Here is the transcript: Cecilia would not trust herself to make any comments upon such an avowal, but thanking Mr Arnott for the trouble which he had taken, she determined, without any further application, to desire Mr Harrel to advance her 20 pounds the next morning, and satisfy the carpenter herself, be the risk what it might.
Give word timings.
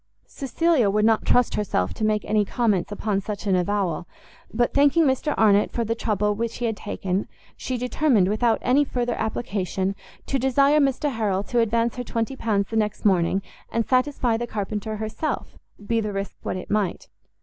Cecilia 0.25 0.89
would 0.89 1.05
not 1.05 1.27
trust 1.27 1.53
herself 1.53 1.93
to 1.93 2.03
make 2.03 2.25
any 2.25 2.43
comments 2.43 2.91
upon 2.91 3.21
such 3.21 3.45
an 3.45 3.55
avowal, 3.55 4.07
but 4.51 4.73
thanking 4.73 5.03
Mr 5.05 5.35
Arnott 5.37 5.69
for 5.71 5.85
the 5.85 5.93
trouble 5.93 6.33
which 6.33 6.57
he 6.57 6.65
had 6.65 6.75
taken, 6.75 7.27
she 7.55 7.77
determined, 7.77 8.27
without 8.27 8.57
any 8.63 8.83
further 8.83 9.13
application, 9.13 9.93
to 10.25 10.39
desire 10.39 10.79
Mr 10.79 11.11
Harrel 11.11 11.43
to 11.43 11.59
advance 11.59 11.97
her 11.97 12.03
20 12.03 12.35
pounds 12.35 12.69
the 12.71 12.75
next 12.77 13.05
morning, 13.05 13.43
and 13.71 13.85
satisfy 13.85 14.37
the 14.37 14.47
carpenter 14.47 14.95
herself, 14.95 15.59
be 15.85 16.01
the 16.01 16.11
risk 16.11 16.35
what 16.41 16.57
it 16.57 16.71
might. 16.71 17.07